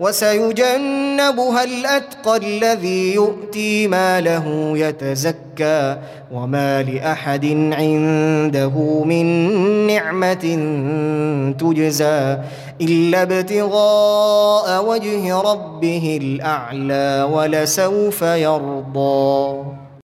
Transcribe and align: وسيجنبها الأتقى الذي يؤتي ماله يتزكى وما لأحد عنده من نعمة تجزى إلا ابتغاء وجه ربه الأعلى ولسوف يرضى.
وسيجنبها 0.00 1.64
الأتقى 1.64 2.36
الذي 2.36 3.14
يؤتي 3.14 3.88
ماله 3.88 4.72
يتزكى 4.78 5.96
وما 6.32 6.82
لأحد 6.82 7.44
عنده 7.72 9.04
من 9.04 9.26
نعمة 9.86 10.44
تجزى 11.58 12.38
إلا 12.80 13.22
ابتغاء 13.22 14.84
وجه 14.84 15.40
ربه 15.40 16.18
الأعلى 16.22 17.28
ولسوف 17.32 18.22
يرضى. 18.22 19.64